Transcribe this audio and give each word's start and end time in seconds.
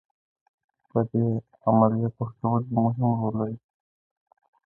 په 0.89 0.99
دې 1.11 1.25
عملیه 1.69 2.09
پښتورګي 2.17 2.71
مهم 2.83 3.09
رول 3.19 3.33
لري. 3.39 3.57